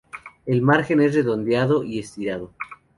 El 0.47 0.63
margen 0.63 0.99
es 0.99 1.13
redondeado 1.13 1.83
y 1.83 1.99
estriado. 1.99 2.49